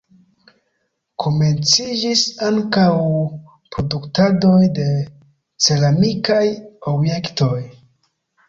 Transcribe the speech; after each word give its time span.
Komenciĝis 1.23 2.23
ankaŭ 2.47 2.87
produktadoj 3.75 4.57
de 4.81 4.89
ceramikaj 5.67 6.43
objektoj. 6.95 7.57